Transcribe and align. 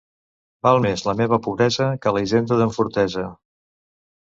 Val 0.67 0.79
més 0.85 1.03
la 1.07 1.13
meva 1.19 1.39
pobresa 1.49 1.91
que 2.07 2.15
la 2.17 2.25
hisenda 2.27 2.59
d'en 2.63 2.75
Fortesa. 2.81 3.29